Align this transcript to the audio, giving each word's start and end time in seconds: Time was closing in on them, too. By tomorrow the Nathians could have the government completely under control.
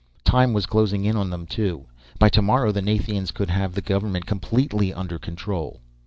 Time 0.25 0.51
was 0.51 0.65
closing 0.65 1.05
in 1.05 1.15
on 1.15 1.29
them, 1.29 1.45
too. 1.45 1.85
By 2.17 2.27
tomorrow 2.29 2.71
the 2.71 2.81
Nathians 2.81 3.31
could 3.31 3.51
have 3.51 3.75
the 3.75 3.81
government 3.83 4.25
completely 4.25 4.91
under 4.91 5.19
control. 5.19 5.79